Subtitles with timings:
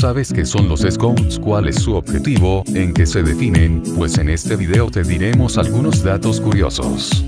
[0.00, 4.30] sabes qué son los Scouts, cuál es su objetivo, en qué se definen, pues en
[4.30, 7.22] este video te diremos algunos datos curiosos.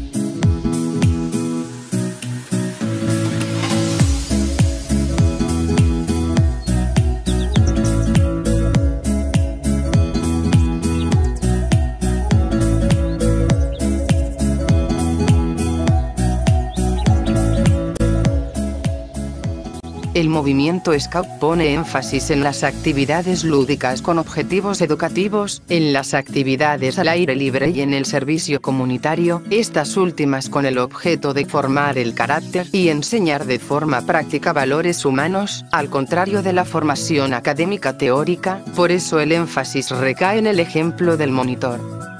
[20.14, 26.98] El movimiento Scout pone énfasis en las actividades lúdicas con objetivos educativos, en las actividades
[26.98, 31.96] al aire libre y en el servicio comunitario, estas últimas con el objeto de formar
[31.96, 37.96] el carácter y enseñar de forma práctica valores humanos, al contrario de la formación académica
[37.96, 42.11] teórica, por eso el énfasis recae en el ejemplo del monitor.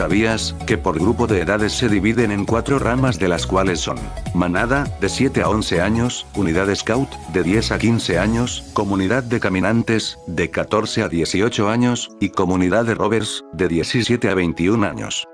[0.00, 3.98] ¿Sabías que por grupo de edades se dividen en cuatro ramas de las cuales son
[4.32, 9.40] manada, de 7 a 11 años, unidad scout, de 10 a 15 años, comunidad de
[9.40, 15.28] caminantes, de 14 a 18 años, y comunidad de rovers, de 17 a 21 años?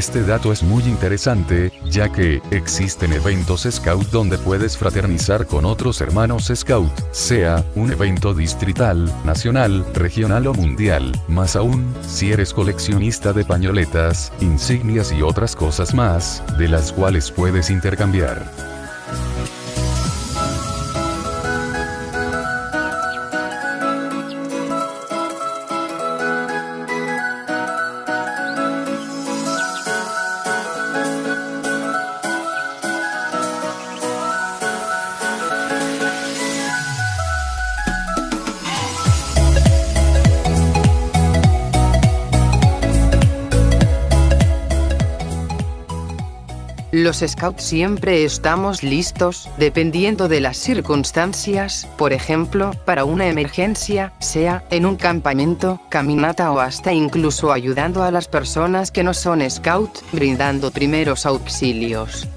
[0.00, 6.00] Este dato es muy interesante, ya que existen eventos Scout donde puedes fraternizar con otros
[6.00, 13.34] hermanos Scout, sea un evento distrital, nacional, regional o mundial, más aún, si eres coleccionista
[13.34, 18.79] de pañoletas, insignias y otras cosas más, de las cuales puedes intercambiar.
[46.92, 54.64] Los scouts siempre estamos listos, dependiendo de las circunstancias, por ejemplo, para una emergencia, sea
[54.70, 60.00] en un campamento, caminata o hasta incluso ayudando a las personas que no son scout,
[60.10, 62.28] brindando primeros auxilios.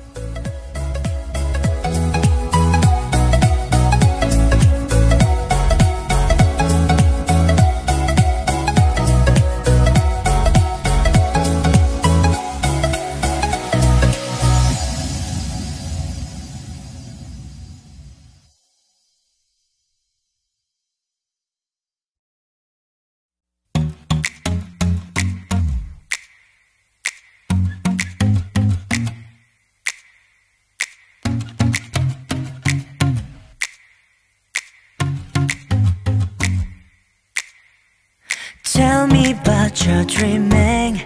[39.04, 41.02] Tell me about your dreaming.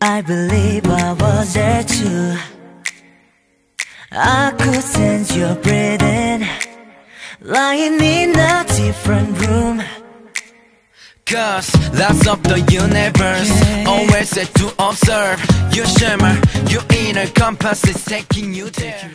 [0.00, 2.36] I believe I was there too.
[4.12, 6.46] I could sense your breathing.
[7.40, 9.82] Lying in a different room.
[11.26, 13.50] Cause lots of the universe.
[13.50, 13.84] Yeah.
[13.88, 15.40] Always set to observe.
[15.74, 19.12] You shimmer, your inner compass is taking you there